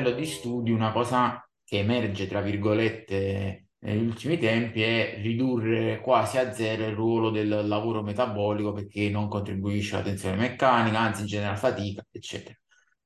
[0.00, 6.38] livello di studi una cosa che emerge, tra virgolette, negli ultimi tempi è ridurre quasi
[6.38, 11.56] a zero il ruolo del lavoro metabolico perché non contribuisce alla tensione meccanica, anzi genera
[11.56, 12.54] fatica, eccetera.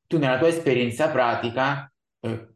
[0.07, 2.55] Tu nella tua esperienza pratica, eh,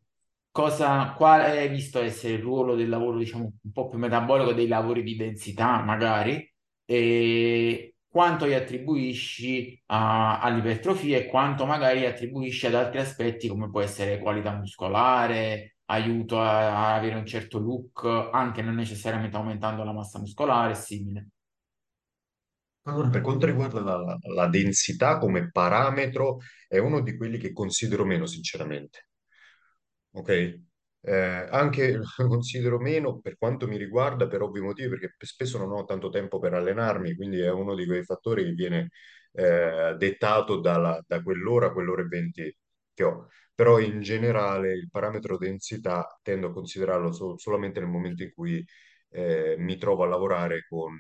[0.51, 4.67] cosa, quale hai visto essere il ruolo del lavoro, diciamo, un po' più metabolico, dei
[4.67, 6.53] lavori di densità magari,
[6.85, 13.81] e quanto gli attribuisci a- all'ipertrofia e quanto magari attribuisci ad altri aspetti come può
[13.81, 19.93] essere qualità muscolare, aiuto a, a avere un certo look, anche non necessariamente aumentando la
[19.93, 21.29] massa muscolare, simile.
[22.89, 28.05] Allora, per quanto riguarda la, la densità come parametro, è uno di quelli che considero
[28.05, 29.07] meno, sinceramente.
[30.13, 30.31] Ok?
[31.09, 31.99] Eh, anche
[32.29, 36.39] considero meno per quanto mi riguarda, per ovvi motivi, perché spesso non ho tanto tempo
[36.39, 38.91] per allenarmi, quindi è uno di quei fattori che viene
[39.33, 42.57] eh, dettato dalla- da quell'ora quell'ora e venti
[42.93, 43.29] che ho.
[43.55, 48.65] Però in generale il parametro densità tendo a considerarlo so- solamente nel momento in cui
[49.11, 50.99] eh, mi trovo a lavorare con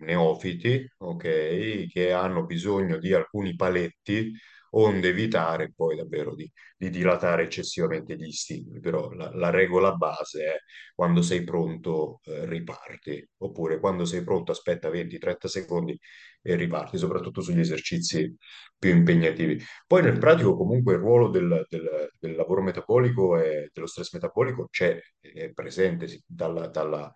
[0.00, 4.32] neofiti, ok, che hanno bisogno di alcuni paletti,
[4.70, 10.44] onde evitare poi davvero di di dilatare eccessivamente gli stimoli, però la, la regola base
[10.44, 10.56] è
[10.94, 15.98] quando sei pronto eh, riparti, oppure quando sei pronto aspetta 20-30 secondi
[16.42, 18.34] e riparti, soprattutto sugli esercizi
[18.78, 19.62] più impegnativi.
[19.86, 24.68] Poi nel pratico comunque il ruolo del, del- del lavoro metabolico e dello stress metabolico
[24.70, 27.12] c'è, è presente dalla, dalla,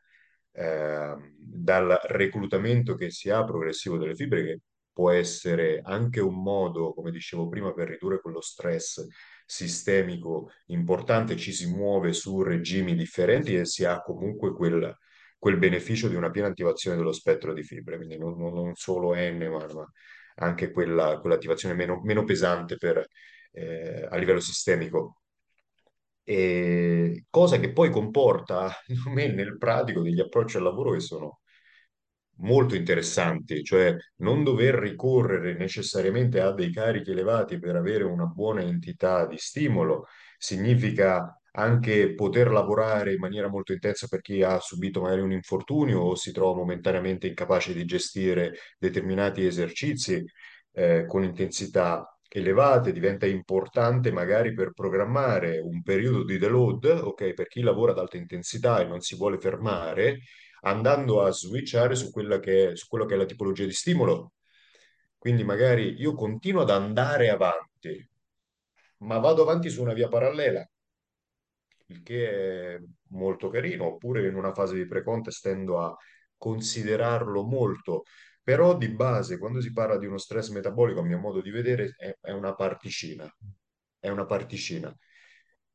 [0.52, 4.60] ehm, dal reclutamento che si ha progressivo delle fibre che
[4.94, 9.06] può essere anche un modo, come dicevo prima, per ridurre quello stress
[9.46, 14.96] sistemico importante, ci si muove su regimi differenti e si ha comunque quel,
[15.38, 19.38] quel beneficio di una piena attivazione dello spettro di fibre, quindi non, non- solo N,
[19.50, 19.86] ma, ma
[20.36, 23.06] anche quella, quell'attivazione meno, meno pesante per,
[23.52, 25.18] eh, a livello sistemico.
[26.26, 28.70] E cosa che poi comporta,
[29.12, 31.40] me, nel pratico degli approcci al lavoro che sono
[32.38, 38.62] molto interessanti, cioè non dover ricorrere necessariamente a dei carichi elevati per avere una buona
[38.62, 40.06] entità di stimolo,
[40.38, 46.00] significa anche poter lavorare in maniera molto intensa per chi ha subito magari un infortunio
[46.00, 50.24] o si trova momentaneamente incapace di gestire determinati esercizi
[50.72, 57.46] eh, con intensità elevate, diventa importante magari per programmare un periodo di deload, ok, per
[57.46, 60.18] chi lavora ad alta intensità e non si vuole fermare
[60.64, 64.32] andando a switchare su quella che è, su quello che è la tipologia di stimolo.
[65.18, 68.08] Quindi magari io continuo ad andare avanti,
[68.98, 70.66] ma vado avanti su una via parallela,
[71.86, 75.96] il che è molto carino, oppure in una fase di pre-contest tendo a
[76.36, 78.02] considerarlo molto,
[78.42, 81.94] però di base quando si parla di uno stress metabolico, a mio modo di vedere,
[81.96, 83.26] è, è una particina,
[83.98, 84.94] è una particina.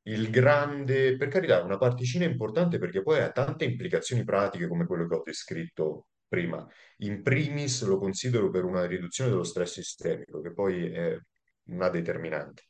[0.04, 5.08] Il grande, per carità, una particina importante perché poi ha tante implicazioni pratiche come quello
[5.08, 6.66] che ho descritto prima.
[6.98, 11.18] In primis lo considero per una riduzione dello stress sistemico, che poi è
[11.66, 12.64] una determinante.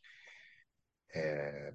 [1.08, 1.74] Eh,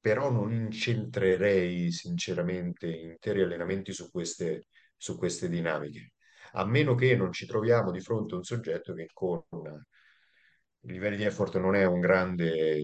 [0.00, 4.66] però non incentrerei sinceramente interi allenamenti su queste,
[4.96, 6.12] su queste dinamiche,
[6.52, 9.42] a meno che non ci troviamo di fronte a un soggetto che con
[10.80, 12.80] livelli di effort non è un grande,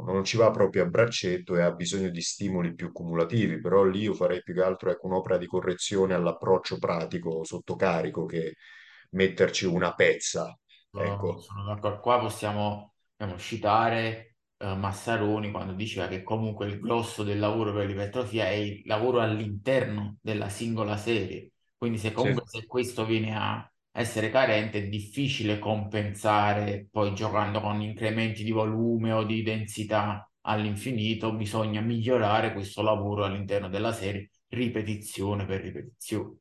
[0.00, 4.00] non ci va proprio a braccetto e ha bisogno di stimoli più cumulativi, però lì
[4.02, 8.54] io farei più che altro ecco, un'opera di correzione all'approccio pratico sotto carico che
[9.10, 10.56] metterci una pezza.
[10.90, 12.00] Sono, Ecco, sono d'accordo.
[12.00, 17.86] Qua possiamo, diciamo, citare eh, Massaroni quando diceva che comunque il grosso del lavoro per
[17.86, 21.52] l'ipertrofia è il lavoro all'interno della singola serie.
[21.76, 27.80] Quindi se comunque se questo viene a essere carente è difficile compensare poi giocando con
[27.80, 35.46] incrementi di volume o di densità all'infinito, bisogna migliorare questo lavoro all'interno della serie, ripetizione
[35.46, 36.36] per ripetizione.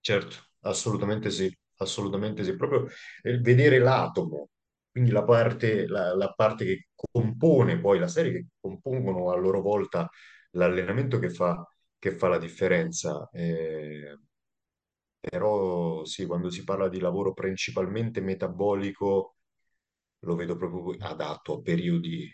[0.00, 2.56] Certo, assolutamente sì, assolutamente sì.
[2.56, 2.86] Proprio
[3.24, 4.48] il vedere l'atomo,
[4.90, 9.60] quindi la parte, la, la parte che compone poi la serie, che compongono a loro
[9.60, 10.08] volta
[10.52, 11.66] l'allenamento che fa,
[11.98, 13.28] che fa la differenza.
[13.32, 14.16] Eh,
[15.20, 19.36] però sì, quando si parla di lavoro principalmente metabolico,
[20.20, 22.30] lo vedo proprio adatto a periodi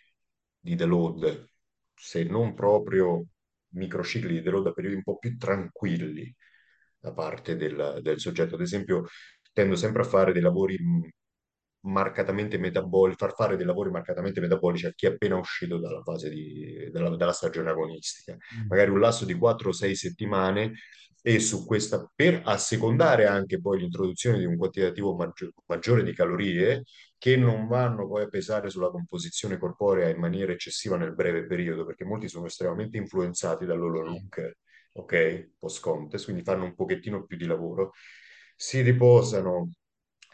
[0.59, 1.49] di deload,
[1.95, 3.27] se non proprio
[3.75, 6.35] microcicli di deload, a periodi un po' più tranquilli
[6.99, 8.55] da parte del, del soggetto.
[8.55, 9.05] Ad esempio,
[9.53, 11.09] tendo sempre a fare dei lavori mh,
[11.91, 16.31] marcatamente metabolici, far fare dei lavori marcatamente metabolici a chi è appena uscito dalla fase
[16.31, 18.33] di, dalla, dalla stagione agonistica.
[18.35, 18.67] Mm.
[18.69, 20.73] Magari un lasso di 4-6 settimane
[21.27, 26.83] e su questa, per assecondare anche poi l'introduzione di un quantitativo maggio- maggiore di calorie
[27.17, 31.87] che non vanno poi a pesare sulla composizione corporea in maniera eccessiva nel breve periodo,
[31.87, 34.57] perché molti sono estremamente influenzati dal loro look,
[34.93, 35.51] ok?
[35.59, 37.93] Post-contest, quindi fanno un pochettino più di lavoro,
[38.55, 39.73] si riposano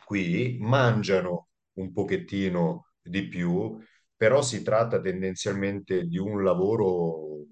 [0.05, 3.79] qui, mangiano un pochettino di più,
[4.17, 7.47] però si tratta tendenzialmente di un lavoro,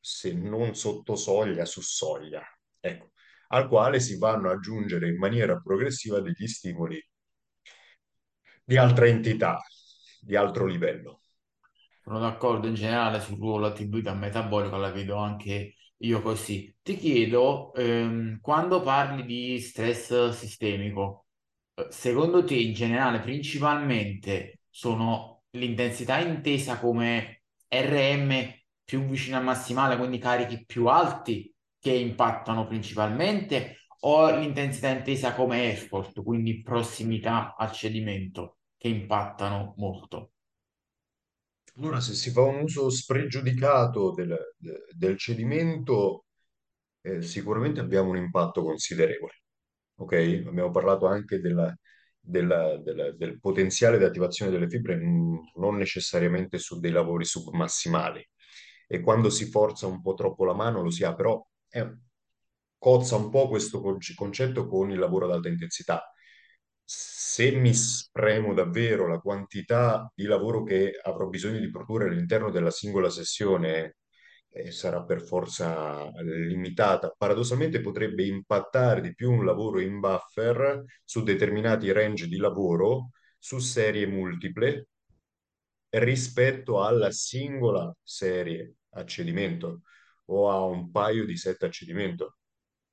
[0.00, 2.42] se non sotto soglia, su soglia,
[2.84, 3.12] ecco,
[3.48, 7.02] al quale si vanno ad aggiungere in maniera progressiva degli stimoli
[8.64, 9.58] di altra entità,
[10.20, 11.20] di altro livello.
[12.02, 16.74] Sono d'accordo in generale sul ruolo attribuito al metabolico, la vedo anche io così.
[16.82, 21.26] Ti chiedo, ehm, quando parli di stress sistemico,
[21.74, 28.52] eh, secondo te in generale principalmente sono l'intensità intesa come RM
[28.84, 31.53] più vicino al massimale, quindi carichi più alti
[31.84, 40.32] che impattano principalmente, o l'intensità intesa come effort, quindi prossimità al cedimento, che impattano molto?
[41.76, 44.36] Allora, se si fa un uso spregiudicato del,
[44.96, 46.26] del cedimento,
[47.00, 49.32] eh, sicuramente abbiamo un impatto considerevole.
[49.96, 50.12] Ok?
[50.46, 51.74] Abbiamo parlato anche della-
[52.20, 58.26] della- della- del potenziale di attivazione delle fibre, mm, non necessariamente su dei lavori submassimali.
[58.86, 61.44] E quando si forza un po' troppo la mano lo si ha, però
[61.74, 61.96] eh,
[62.78, 66.02] cozza un po' questo conce- concetto con il lavoro ad alta intensità.
[66.84, 72.70] Se mi spremo davvero la quantità di lavoro che avrò bisogno di produrre all'interno della
[72.70, 73.96] singola sessione,
[74.50, 77.12] eh, sarà per forza limitata.
[77.16, 83.58] Paradossalmente potrebbe impattare di più un lavoro in buffer su determinati range di lavoro, su
[83.58, 84.86] serie multiple,
[85.90, 89.82] rispetto alla singola serie a cedimento
[90.26, 92.38] o a un paio di set a cedimento.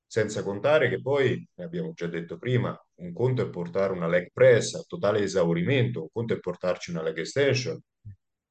[0.06, 4.74] Senza contare che poi, abbiamo già detto prima, un conto è portare una leg press
[4.74, 7.80] a totale esaurimento, un conto è portarci una leg extension,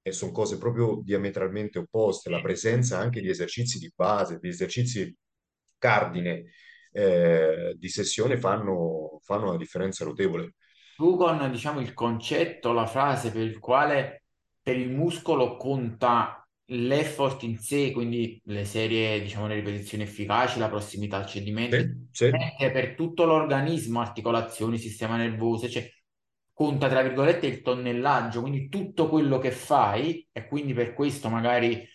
[0.03, 2.31] e sono cose proprio diametralmente opposte.
[2.31, 5.15] La presenza anche di esercizi di base, di esercizi
[5.77, 6.47] cardine
[6.93, 10.55] eh, di sessione fanno, fanno una differenza notevole.
[10.97, 14.25] Tu con, diciamo, il concetto, la frase per il quale
[14.63, 16.40] per il muscolo conta
[16.73, 21.87] l'effort in sé, quindi le serie, diciamo, le ripetizioni efficaci, la prossimità al cedimento, Sì,
[22.11, 22.31] sì.
[22.73, 25.89] per tutto l'organismo, articolazioni, sistema nervoso, cioè
[26.53, 31.87] conta, tra virgolette, il tonnellaggio, quindi tutto quello che fai, e quindi per questo magari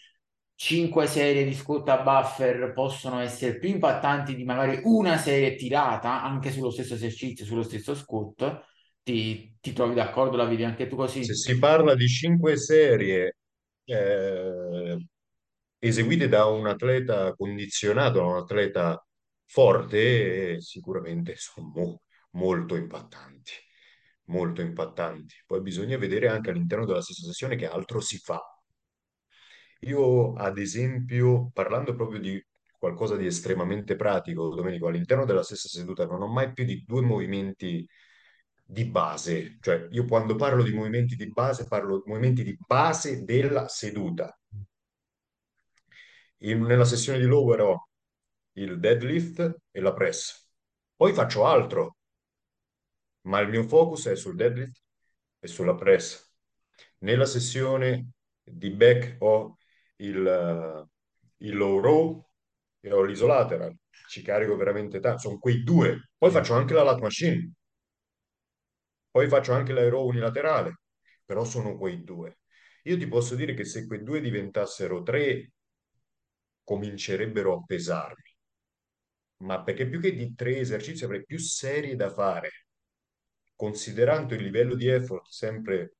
[0.55, 6.23] cinque serie di squat a buffer possono essere più impattanti di magari una serie tirata,
[6.23, 8.63] anche sullo stesso esercizio, sullo stesso squat
[9.03, 10.37] ti, ti trovi d'accordo?
[10.37, 11.35] La vedi anche tu Se così?
[11.35, 13.35] si parla di cinque serie
[13.85, 14.97] eh,
[15.79, 19.05] eseguite da un atleta condizionato, da un atleta
[19.45, 22.01] forte, eh, sicuramente sono mo-
[22.31, 23.53] molto impattanti,
[24.25, 25.35] molto impattanti.
[25.45, 28.41] Poi bisogna vedere anche all'interno della stessa sessione che altro si fa.
[29.81, 32.43] Io, ad esempio, parlando proprio di
[32.77, 37.01] qualcosa di estremamente pratico, Domenico, all'interno della stessa seduta non ho mai più di due
[37.01, 37.87] movimenti
[38.65, 39.57] di base.
[39.61, 44.37] Cioè, io quando parlo di movimenti di base, parlo di movimenti di base della seduta.
[46.39, 47.89] In- nella sessione di lower ho
[48.53, 50.49] il deadlift e la press.
[50.95, 51.97] Poi faccio altro,
[53.21, 54.81] ma il mio focus è sul deadlift
[55.39, 56.31] e sulla press.
[56.99, 58.11] Nella sessione
[58.43, 59.57] di back ho
[59.97, 60.87] il,
[61.37, 62.27] il low row
[62.79, 63.75] e ho l'isolateral.
[64.07, 65.19] Ci carico veramente tanto.
[65.21, 66.09] Sono quei due.
[66.17, 67.51] Poi faccio anche la lat machine.
[69.15, 70.79] Poi faccio anche l'aero unilaterale.
[71.23, 72.39] Però sono quei due.
[72.83, 75.51] Io ti posso dire che se quei due diventassero tre,
[76.65, 78.35] comincerebbero a pesarmi.
[79.37, 82.49] Ma perché più che di tre esercizi avrei più serie da fare
[83.55, 85.95] considerando il livello di effort sempre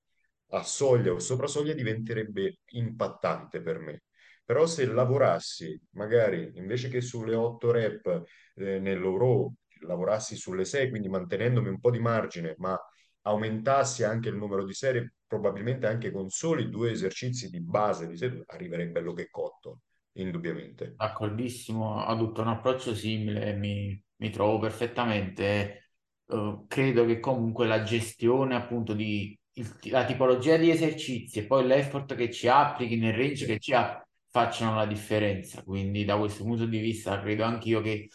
[0.49, 4.03] a soglia o sopra soglia, diventerebbe impattante per me.
[4.43, 8.23] Però se lavorassi, magari invece che sulle 8 rep
[8.55, 12.77] eh, nell'euro, lavorassi sulle 6, quindi mantenendomi un po' di margine, ma
[13.25, 18.17] aumentassi anche il numero di serie, probabilmente anche con soli due esercizi di base di
[18.17, 19.81] seduta, arriverei bello che cotto,
[20.13, 20.97] indubbiamente.
[20.97, 25.89] D'accordissimo, adotto un approccio simile, mi, mi trovo perfettamente.
[26.27, 31.65] Eh, credo che comunque la gestione appunto di il- la tipologia di esercizi e poi
[31.65, 35.63] l'effort che ci applichi nel range Sì, che ci ha facciano la differenza.
[35.63, 38.09] Quindi da questo punto di vista credo anch'io che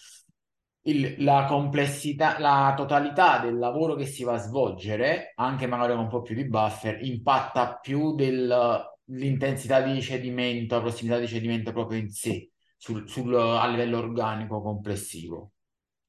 [0.90, 6.02] il- la complessità, la totalità del lavoro che si va a svolgere, anche magari con
[6.04, 11.98] un po' più di buffer, impatta più dell'intensità di cedimento, la prossimità di cedimento proprio
[11.98, 12.50] in sé.
[12.82, 15.52] sul- sul- a livello organico complessivo.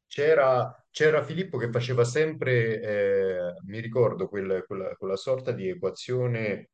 [0.08, 6.72] C'era c'era Filippo che faceva sempre, eh, mi ricordo, quel- quella, quella sorta di equazione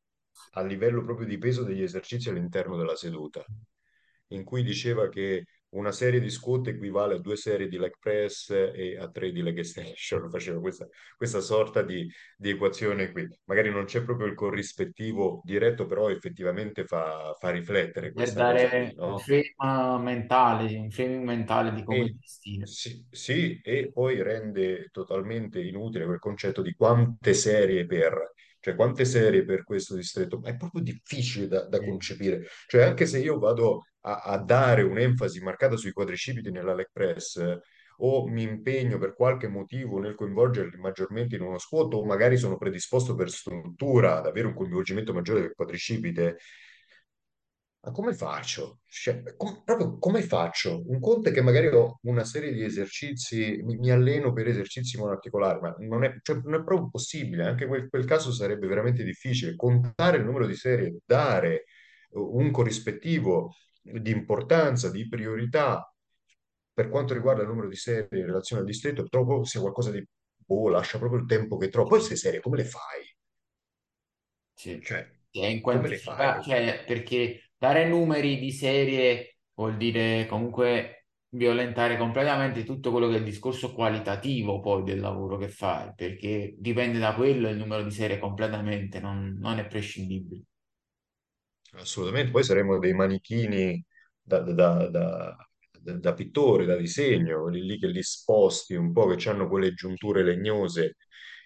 [0.54, 3.44] a livello proprio di peso degli esercizi all'interno della seduta,
[4.28, 8.50] in cui diceva che una serie di squat equivale a due serie di leg press
[8.50, 10.28] e a tre di leg extension.
[10.30, 13.26] Faceva questa, questa sorta di, di equazione qui.
[13.44, 18.94] Magari non c'è proprio il corrispettivo diretto, però effettivamente fa, fa riflettere per cosa dare
[19.04, 19.18] un no?
[19.18, 19.54] frame
[20.02, 22.66] mentale, un framing mentale di come gestire.
[22.66, 29.04] sì, sì, e poi rende totalmente inutile quel concetto di quante serie per, cioè quante
[29.04, 32.46] serie per questo distretto, ma è proprio difficile da, da concepire.
[32.66, 37.58] Cioè anche se io vado a, a dare un'enfasi marcata sui quadricipiti nella leg press,
[38.00, 42.56] o mi impegno per qualche motivo nel coinvolgerli maggiormente in uno squat, o magari sono
[42.56, 46.38] predisposto per struttura ad avere un coinvolgimento maggiore del quadricipite,
[47.80, 48.80] ma come faccio?
[48.86, 50.82] Cioè, com- proprio come faccio?
[50.86, 54.98] Un conto è che magari ho una serie di esercizi, mi, mi alleno per esercizi
[54.98, 57.44] monoarticolari, ma non è, cioè, non è proprio possibile.
[57.46, 59.54] Anche quel, quel caso sarebbe veramente difficile.
[59.56, 61.64] Contare il numero di serie, dare eh,
[62.12, 65.90] un corrispettivo di importanza, di priorità
[66.72, 70.04] per quanto riguarda il numero di serie in relazione al distretto, trovo sia qualcosa di,
[70.36, 71.88] boh, lascia proprio il tempo che trovo.
[71.88, 73.02] Poi queste serie come le fai?
[74.54, 74.80] Sì.
[74.82, 76.42] Cioè, È in quantifica, fai?
[76.42, 83.18] cioè perché dare numeri di serie vuol dire comunque violentare completamente tutto quello che è
[83.18, 87.90] il discorso qualitativo poi del lavoro che fai, perché dipende da quello il numero di
[87.90, 90.44] serie completamente, non, non è prescindibile.
[91.72, 93.84] Assolutamente, poi saremo dei manichini
[94.22, 95.36] da, da, da,
[95.80, 100.96] da, pittore, da disegno, lì che li sposti un po', che hanno quelle giunture legnose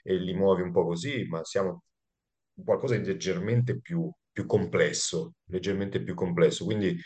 [0.02, 1.85] e li muovi un po' così, ma siamo
[2.64, 6.65] qualcosa di leggermente più, più complesso, leggermente più complesso.
[6.65, 6.99] Quindi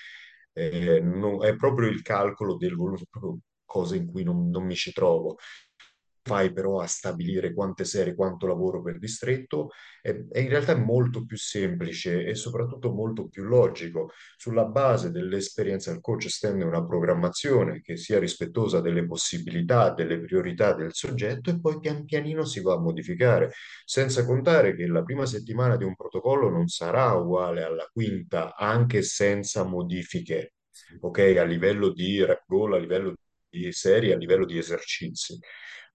[0.52, 3.00] eh, non- è proprio il calcolo del volume,
[3.64, 5.36] cose in cui non, non mi ci trovo
[6.26, 9.70] fai però a stabilire quante serie, quanto lavoro per distretto,
[10.02, 14.10] è, è in realtà molto più semplice e soprattutto molto più logico.
[14.36, 20.74] Sulla base dell'esperienza il coach stende una programmazione che sia rispettosa delle possibilità, delle priorità
[20.74, 23.52] del soggetto e poi pian pianino si va a modificare,
[23.84, 29.02] senza contare che la prima settimana di un protocollo non sarà uguale alla quinta, anche
[29.02, 30.54] senza modifiche.
[31.00, 33.14] Ok, a livello di rep goal, a livello
[33.48, 35.38] di serie, a livello di esercizi.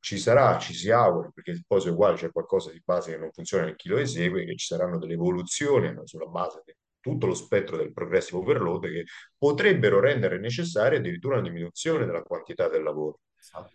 [0.01, 3.31] Ci sarà, ci si augura, perché poi se uguale c'è qualcosa di base che non
[3.31, 7.34] funziona nel chi lo esegue, che ci saranno delle evoluzioni sulla base di tutto lo
[7.34, 9.05] spettro del progressive overload che
[9.38, 13.72] potrebbero rendere necessaria addirittura una diminuzione della quantità del lavoro, Esatto.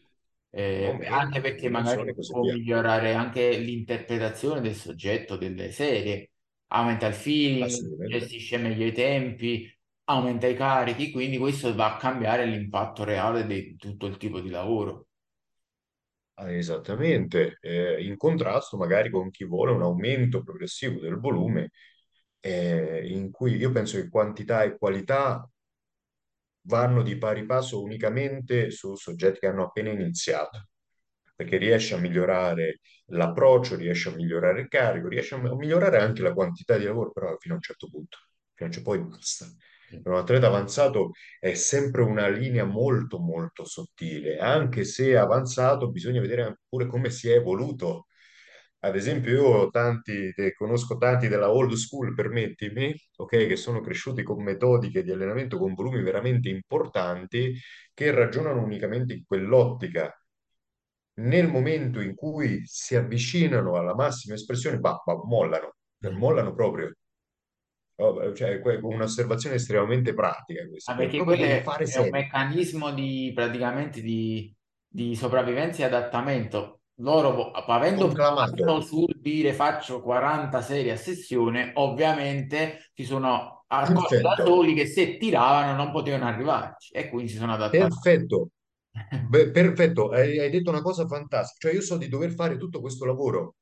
[0.50, 2.54] Eh, anche perché magari e può via.
[2.54, 6.30] migliorare anche l'interpretazione del soggetto delle serie,
[6.68, 9.71] aumenta il feeling, gestisce meglio i tempi,
[10.04, 14.49] aumenta i carichi, quindi questo va a cambiare l'impatto reale di tutto il tipo di
[14.49, 15.06] lavoro.
[16.38, 21.71] Ah, Esattamente, Eh, in contrasto magari con chi vuole un aumento progressivo del volume,
[22.40, 25.49] eh, in cui io penso che quantità e qualità
[26.62, 30.69] vanno di pari passo unicamente su soggetti che hanno appena iniziato,
[31.35, 36.33] perché riesce a migliorare l'approccio, riesce a migliorare il carico, riesce a migliorare anche la
[36.33, 38.19] quantità di lavoro, però fino a un certo punto,
[38.55, 39.47] fino a un certo poi basta.
[39.88, 46.21] Per un atleta avanzato è sempre una linea molto molto sottile, anche se avanzato bisogna
[46.21, 48.07] vedere pure come si è evoluto.
[48.81, 53.81] Ad esempio, io ho tanti, eh, conosco tanti della old school, permettimi, ok, che sono
[53.81, 57.59] cresciuti con metodiche di allenamento con volumi veramente importanti,
[57.95, 60.12] che ragionano unicamente in quell'ottica.
[61.21, 66.93] Nel momento in cui si avvicinano alla massima espressione, bah, bah, mollano, cioè, mollano proprio.
[67.99, 72.07] Oh, Cioè, que- un'osservazione estremamente pratica questa, Ah, per- perché quello è, fare è un
[72.07, 72.11] serie.
[72.11, 74.55] meccanismo di praticamente di,
[74.87, 76.83] di sopravvivenza e adattamento.
[77.00, 83.65] Loro, avendo puntato sul dire faccio 40 serie a sessione, ovviamente si sono
[84.45, 87.97] soli che se tiravano non potevano arrivarci e quindi si sono adattati.
[88.00, 88.50] Perfetto,
[89.29, 92.81] Beh, perfetto, hai, hai detto una cosa fantastica, cioè io so di dover fare tutto
[92.81, 93.57] questo lavoro,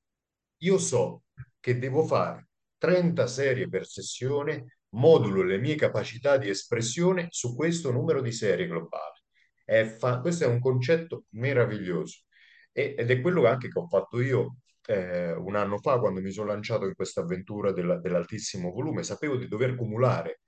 [0.59, 1.25] io so
[1.61, 2.49] che devo fare
[2.85, 8.67] 30 serie per sessione, modulo le mie capacità di espressione su questo numero di serie
[8.67, 9.21] globali.
[9.64, 12.21] È fa- questo è un concetto meraviglioso
[12.73, 16.31] E- ed è quello anche che ho fatto io eh, un anno fa quando mi
[16.31, 19.03] sono lanciato in questa avventura della- dell'altissimo volume.
[19.03, 20.41] Sapevo di dover cumulare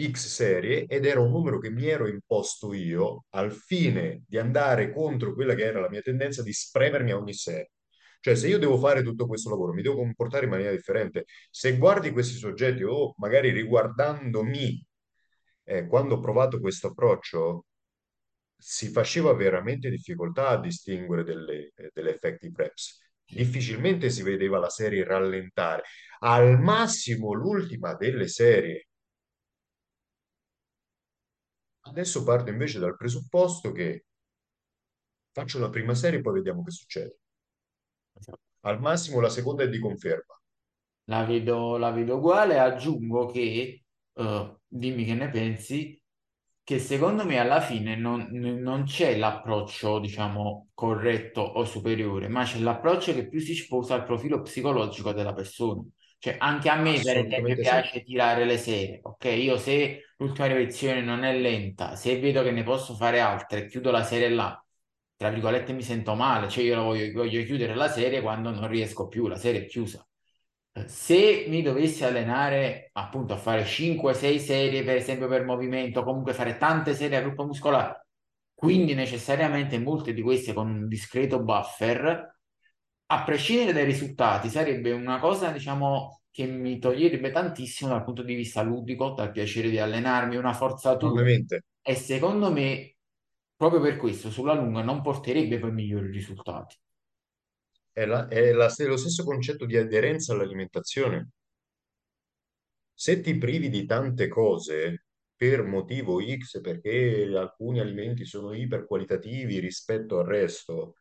[0.00, 4.92] X serie ed era un numero che mi ero imposto io al fine di andare
[4.92, 7.70] contro quella che era la mia tendenza di spremermi a ogni serie.
[8.20, 11.26] Cioè, se io devo fare tutto questo lavoro, mi devo comportare in maniera differente.
[11.50, 14.86] Se guardi questi soggetti o magari riguardandomi
[15.64, 17.66] eh, quando ho provato questo approccio
[18.56, 23.00] si faceva veramente difficoltà a distinguere delle, eh, delle effective reps.
[23.24, 25.82] Difficilmente si vedeva la serie rallentare.
[26.20, 28.86] Al massimo l'ultima delle serie.
[31.86, 34.04] Adesso parto invece dal presupposto che
[35.32, 37.18] faccio la prima serie e poi vediamo che succede.
[38.60, 40.40] Al massimo la seconda è di conferma.
[41.04, 46.00] La vedo, la vedo uguale, aggiungo che, eh, dimmi che ne pensi,
[46.64, 52.58] che secondo me alla fine non, non c'è l'approccio, diciamo, corretto o superiore, ma c'è
[52.58, 55.82] l'approccio che più si sposa al profilo psicologico della persona.
[56.18, 57.60] Cioè, anche a me, per esempio, sì.
[57.60, 59.24] piace tirare le serie, ok?
[59.26, 63.92] Io se l'ultima ripetizione non è lenta, se vedo che ne posso fare altre, chiudo
[63.92, 64.65] la serie là,
[65.16, 68.68] tra virgolette mi sento male, cioè io la voglio, voglio chiudere la serie quando non
[68.68, 70.06] riesco più, la serie è chiusa.
[70.86, 76.58] Se mi dovessi allenare appunto a fare 5-6 serie, per esempio per movimento, comunque fare
[76.58, 78.08] tante serie a gruppo muscolare,
[78.52, 82.34] quindi necessariamente molte di queste con un discreto buffer,
[83.08, 88.34] a prescindere dai risultati, sarebbe una cosa, diciamo, che mi toglierebbe tantissimo dal punto di
[88.34, 91.12] vista ludico, dal piacere di allenarmi, una forzatura.
[91.12, 91.64] Enormemente.
[91.80, 92.95] E secondo me,
[93.56, 96.76] proprio per questo, sulla lunga non porterebbe poi migliori risultati.
[97.90, 101.30] È, la- è la- lo stesso concetto di aderenza all'alimentazione.
[102.94, 105.04] Se ti privi di tante cose
[105.36, 110.96] per motivo X, perché alcuni alimenti sono iperqualitativi rispetto al resto,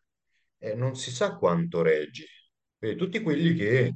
[0.59, 2.25] eh, non si sa quanto reggi.
[2.77, 3.95] Quindi tutti quelli che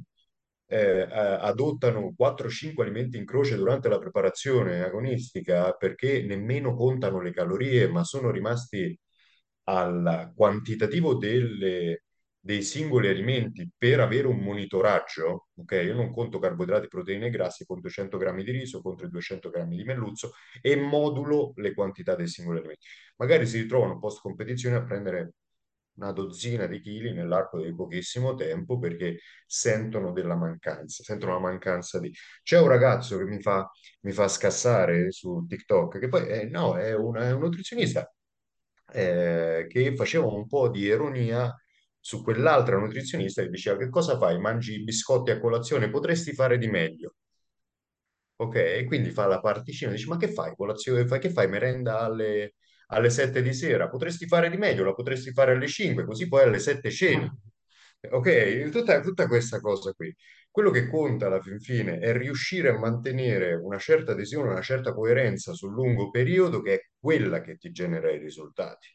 [0.70, 7.32] eh, a- adottano 4-5 alimenti in croce durante la preparazione agonistica perché nemmeno contano le
[7.32, 8.98] calorie, ma sono rimasti
[9.64, 12.04] al quantitativo delle-
[12.42, 15.72] dei singoli alimenti per avere un monitoraggio, ok?
[15.84, 19.50] Io non conto carboidrati, proteine e grassi, conto 100 grammi di riso contro i 200
[19.50, 22.86] grammi di melluzzo e modulo le quantità dei singoli alimenti.
[23.16, 25.32] Magari si ritrovano post competizione a prendere
[26.00, 31.98] una dozzina di chili nell'arco di pochissimo tempo perché sentono della mancanza, sentono la mancanza
[32.00, 32.12] di...
[32.42, 33.70] C'è un ragazzo che mi fa,
[34.02, 38.10] mi fa scassare su TikTok, che poi eh, no, è un, è un nutrizionista
[38.92, 41.54] eh, che faceva un po' di ironia
[41.98, 44.38] su quell'altra nutrizionista che diceva che cosa fai?
[44.38, 45.90] Mangi biscotti a colazione?
[45.90, 47.14] Potresti fare di meglio.
[48.36, 52.54] Ok, quindi fa la particina, dice, ma che fai colazione, fai, che fai merenda alle,
[52.90, 53.88] alle 7 di sera?
[53.88, 57.28] Potresti fare di meglio, la potresti fare alle 5, così poi alle 7 ceni.
[58.10, 60.14] Ok, tutta, tutta questa cosa qui.
[60.50, 64.92] Quello che conta alla fin fine è riuscire a mantenere una certa adesione, una certa
[64.94, 68.88] coerenza sul lungo periodo, che è quella che ti genera i risultati.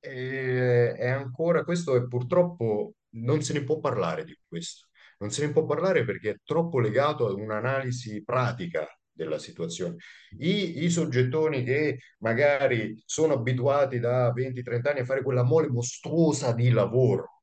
[0.00, 4.88] E, è ancora questo e purtroppo non se ne può parlare di questo.
[5.18, 8.86] Non se ne può parlare perché è troppo legato ad un'analisi pratica
[9.16, 9.96] della situazione.
[10.38, 16.52] I, I soggettoni che magari sono abituati da 20-30 anni a fare quella mole mostruosa
[16.52, 17.42] di lavoro,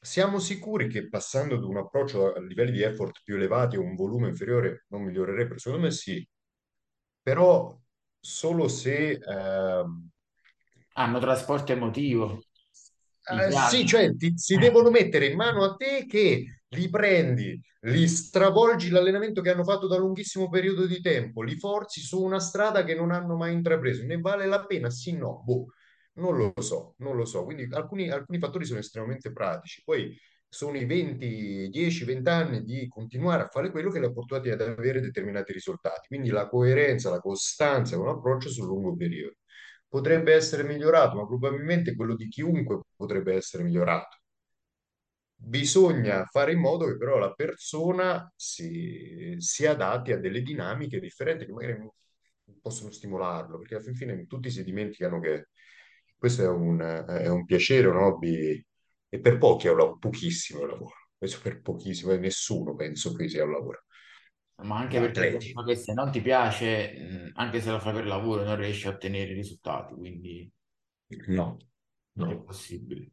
[0.00, 3.94] siamo sicuri che passando ad un approccio a livelli di effort più elevati o un
[3.94, 5.58] volume inferiore non migliorerebbero?
[5.58, 6.26] Secondo me sì,
[7.22, 7.78] però
[8.18, 10.08] solo se ehm,
[10.94, 12.42] Hanno trasporto emotivo,
[13.24, 18.08] Eh, sì, cioè ti, si devono mettere in mano a te che li prendi, li
[18.08, 22.84] stravolgi l'allenamento che hanno fatto da lunghissimo periodo di tempo, li forzi su una strada
[22.84, 24.04] che non hanno mai intrapreso.
[24.04, 24.88] Ne vale la pena?
[24.90, 25.66] Sì, no, boh,
[26.14, 27.44] non lo so, non lo so.
[27.44, 29.82] Quindi alcuni, alcuni fattori sono estremamente pratici.
[29.84, 30.16] Poi
[30.48, 34.50] sono i 20, 10, 20 anni di continuare a fare quello che li ha portati
[34.50, 36.06] ad avere determinati risultati.
[36.08, 39.36] Quindi la coerenza, la costanza con un approccio sul lungo periodo
[39.88, 44.21] potrebbe essere migliorato, ma probabilmente quello di chiunque potrebbe essere migliorato.
[45.44, 51.46] Bisogna fare in modo che però la persona si, si adatti a delle dinamiche differenti
[51.46, 51.90] che magari
[52.60, 55.48] possono stimolarlo, perché alla fin fine tutti si dimenticano che
[56.16, 58.64] questo è un, è un piacere, un hobby,
[59.08, 63.12] e per pochi è un lavoro, pochissimo è lavoro, questo per pochissimo, e nessuno penso
[63.12, 63.84] che sia un lavoro.
[64.62, 68.56] ma anche perché penso se non ti piace, anche se lo fai per lavoro, non
[68.56, 70.48] riesci a ottenere risultati, quindi
[71.26, 72.42] no, è no.
[72.44, 73.10] possibile.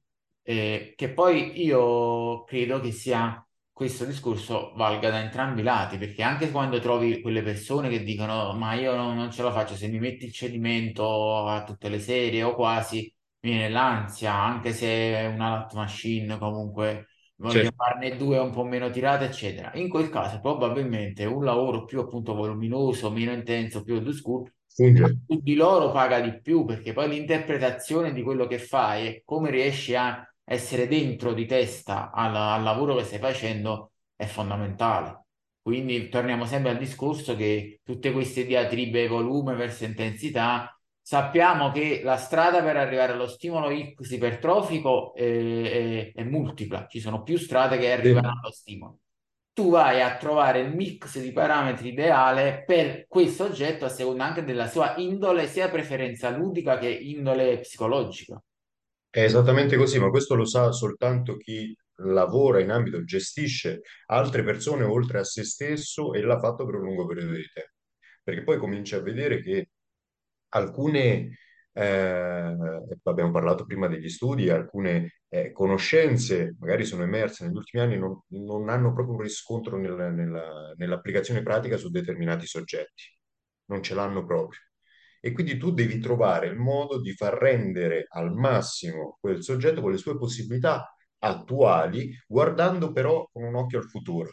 [0.49, 6.23] E che poi io credo che sia questo discorso valga da entrambi i lati, perché
[6.23, 9.87] anche quando trovi quelle persone che dicono ma io non, non ce la faccio, se
[9.87, 13.01] mi metti il cedimento a tutte le serie o quasi,
[13.41, 18.51] mi viene l'ansia, anche se è una lat machine comunque voglio Sì, farne due un
[18.51, 19.71] po' meno tirate, eccetera.
[19.75, 24.51] In quel caso probabilmente un lavoro più appunto voluminoso, meno intenso, più old school,
[25.25, 29.95] di loro paga di più perché poi l'interpretazione di quello che fai e come riesci
[29.95, 35.25] a essere dentro di testa al, al lavoro che stai facendo è fondamentale.
[35.61, 42.17] Quindi torniamo sempre al discorso che tutte queste diatribe volume verso intensità, sappiamo che la
[42.17, 47.77] strada per arrivare allo stimolo X ipertrofico è, è- è multipla, ci sono più strade
[47.77, 48.99] che arrivano allo stimolo.
[49.53, 54.43] Tu vai a trovare il mix di parametri ideale per questo oggetto a seconda anche
[54.43, 58.41] della sua indole, sia preferenza ludica che indole psicologica.
[59.11, 64.83] È esattamente così, ma questo lo sa soltanto chi lavora in ambito, gestisce altre persone
[64.83, 67.71] oltre a se stesso e l'ha fatto per un lungo periodo di tempo.
[68.23, 69.69] Perché poi cominci a vedere che
[70.49, 71.37] alcune,
[71.73, 72.55] eh,
[73.03, 78.19] abbiamo parlato prima degli studi, alcune eh, conoscenze magari sono emerse negli ultimi anni, non,
[78.29, 83.03] non hanno proprio un riscontro nel- nella- nell'applicazione pratica su determinati soggetti,
[83.65, 84.59] non ce l'hanno proprio.
[85.19, 89.91] E quindi tu devi trovare il modo di far rendere al massimo quel soggetto con
[89.91, 94.31] le sue possibilità attuali, guardando però con un occhio al futuro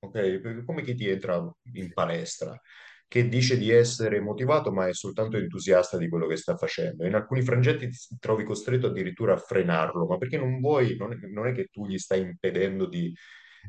[0.00, 0.64] ok?
[0.64, 1.42] Come chi ti entra
[1.72, 2.58] in palestra,
[3.06, 7.06] che dice di essere motivato, ma è soltanto entusiasta di quello che sta facendo.
[7.06, 11.16] In alcuni frangenti ti trovi costretto addirittura a frenarlo, ma perché non vuoi, non è,
[11.28, 13.12] non è che tu gli stai impedendo di,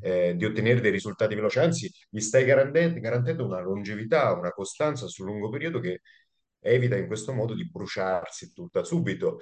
[0.02, 5.08] eh, di ottenere dei risultati veloci, anzi, gli stai garantendo, garantendo una longevità, una costanza
[5.08, 6.02] sul lungo periodo che
[6.60, 9.40] evita in questo modo di bruciarsi tutta subito.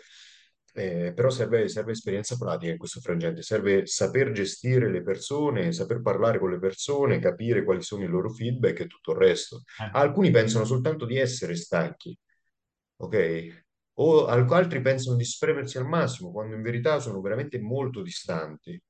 [0.76, 6.02] Eh, però serve, serve esperienza pratica in questo frangente, serve saper gestire le persone, saper
[6.02, 9.64] parlare con le persone, capire quali sono i loro feedback e tutto il resto.
[9.80, 9.90] Eh.
[9.94, 12.18] Alcuni pensano soltanto di essere stanchi,
[12.98, 13.64] ok?
[13.98, 18.82] O al- altri pensano di spremersi al massimo, quando in verità sono veramente molto distanti.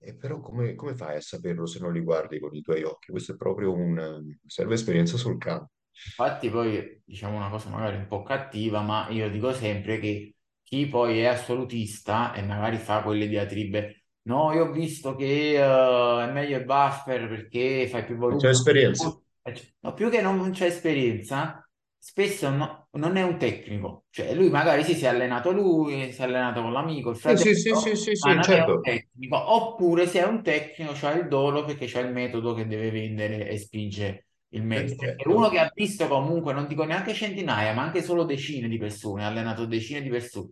[0.00, 3.10] E però come, come fai a saperlo se non li guardi con i tuoi occhi?
[3.10, 4.36] Questo è proprio un...
[4.46, 5.70] serve esperienza sul campo.
[5.92, 10.86] Infatti poi diciamo una cosa magari un po' cattiva, ma io dico sempre che chi
[10.86, 16.32] poi è assolutista e magari fa quelle diatribe, no, io ho visto che eh, è
[16.32, 19.20] meglio il buffer perché fai più C'è volume, esperienza.
[19.80, 21.67] no, più che non c'è esperienza,
[21.98, 26.20] spesso no- non è un tecnico, cioè lui magari sì, si è allenato lui, si
[26.20, 28.60] è allenato con l'amico, il Sì, sì, sì, sì, fratello, sì, ma sì, non è
[28.62, 28.80] un certo.
[28.80, 32.90] tecnico, oppure se è un tecnico c'ha il dolo perché c'ha il metodo che deve
[32.90, 34.96] vendere e spinge il metodo.
[34.96, 38.78] Perché uno che ha visto comunque, non dico neanche centinaia, ma anche solo decine di
[38.78, 40.50] persone, ha allenato decine di persone,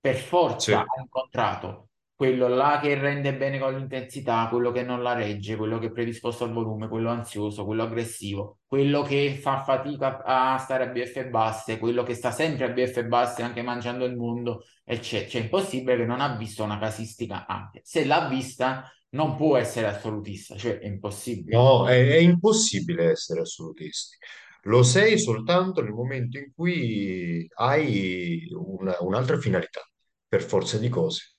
[0.00, 0.82] per forza Sì.
[0.82, 1.89] ha incontrato
[2.20, 5.90] quello là che rende bene con l'intensità, quello che non la regge, quello che è
[5.90, 11.30] predisposto al volume, quello ansioso, quello aggressivo, quello che fa fatica a stare a BF
[11.30, 15.30] basse, quello che sta sempre a BF basse anche mangiando il mondo, eccetera.
[15.30, 17.80] Cioè, è impossibile che non ha visto una casistica ampia.
[17.82, 21.56] Se l'ha vista, non può essere assolutista, cioè è impossibile.
[21.56, 24.18] No, è, è impossibile essere assolutisti.
[24.64, 29.80] Lo sei soltanto nel momento in cui hai una- un'altra finalità,
[30.28, 31.36] per forza di cose.